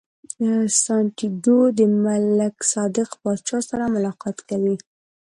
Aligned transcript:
سانتیاګو 0.83 1.59
د 1.77 1.79
ملک 2.03 2.55
صادق 2.73 3.09
پاچا 3.21 3.57
سره 3.69 3.85
ملاقات 3.95 4.37
کوي. 4.49 4.75